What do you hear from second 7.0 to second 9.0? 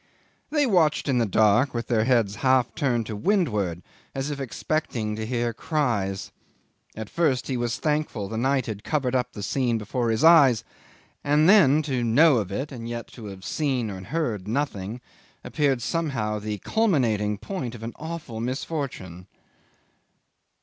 first he was thankful the night had